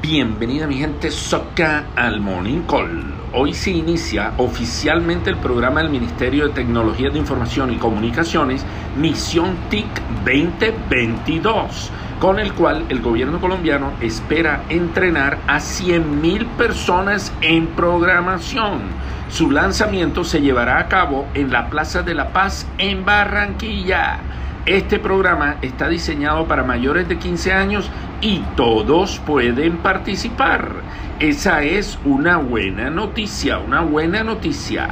[0.00, 3.02] Bienvenida mi gente Soca al Morning Call.
[3.34, 8.64] Hoy se inicia oficialmente el programa del Ministerio de Tecnología de Información y Comunicaciones
[8.96, 9.86] Misión TIC
[10.24, 11.90] 2022,
[12.20, 18.82] con el cual el gobierno colombiano espera entrenar a 100.000 personas en programación.
[19.28, 24.20] Su lanzamiento se llevará a cabo en la Plaza de la Paz en Barranquilla.
[24.64, 27.90] Este programa está diseñado para mayores de 15 años
[28.20, 30.82] y todos pueden participar.
[31.20, 34.88] Esa es una buena noticia, una buena noticia.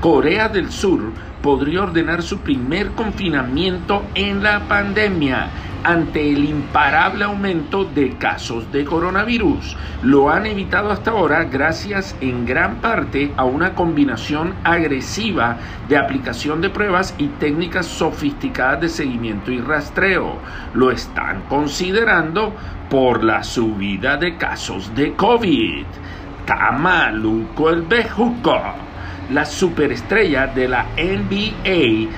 [0.00, 5.48] Corea del Sur podría ordenar su primer confinamiento en la pandemia
[5.84, 9.76] ante el imparable aumento de casos de coronavirus.
[10.02, 16.60] Lo han evitado hasta ahora gracias en gran parte a una combinación agresiva de aplicación
[16.62, 20.38] de pruebas y técnicas sofisticadas de seguimiento y rastreo.
[20.72, 22.54] Lo están considerando
[22.88, 25.84] por la subida de casos de COVID.
[26.40, 28.58] Está maluco el bejuco.
[29.30, 32.10] La superestrella de la NBA,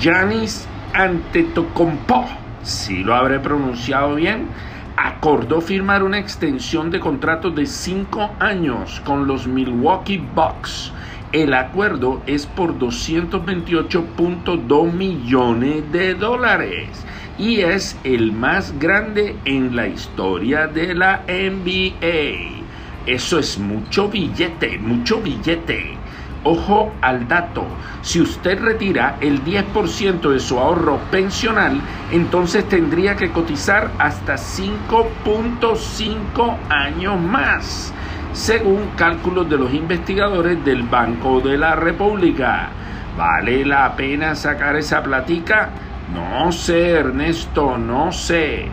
[0.00, 4.48] Giannis Antetokounmpo si lo habré pronunciado bien,
[4.96, 10.92] acordó firmar una extensión de contrato de 5 años con los Milwaukee Bucks.
[11.32, 17.04] El acuerdo es por 228.2 millones de dólares
[17.38, 22.64] y es el más grande en la historia de la NBA.
[23.06, 25.97] Eso es mucho billete, mucho billete.
[26.44, 27.64] Ojo al dato,
[28.00, 31.80] si usted retira el 10% de su ahorro pensional,
[32.12, 37.92] entonces tendría que cotizar hasta 5.5 años más,
[38.32, 42.68] según cálculos de los investigadores del Banco de la República.
[43.16, 45.70] ¿Vale la pena sacar esa platica?
[46.14, 48.68] No sé, Ernesto, no sé.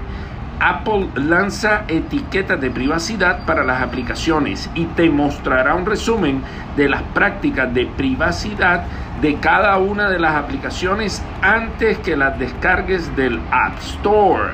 [0.60, 6.42] Apple lanza etiquetas de privacidad para las aplicaciones y te mostrará un resumen
[6.76, 8.84] de las prácticas de privacidad
[9.22, 14.52] de cada una de las aplicaciones antes que las descargues del App Store.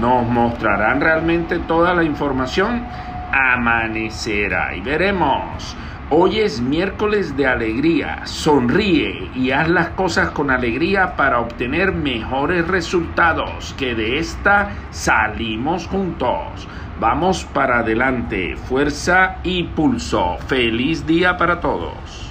[0.00, 2.84] Nos mostrarán realmente toda la información.
[3.32, 5.76] Amanecerá y veremos.
[6.10, 8.22] Hoy es miércoles de alegría.
[8.24, 13.74] Sonríe y haz las cosas con alegría para obtener mejores resultados.
[13.76, 16.66] Que de esta salimos juntos.
[16.98, 18.56] Vamos para adelante.
[18.56, 20.38] Fuerza y pulso.
[20.46, 22.27] Feliz día para todos.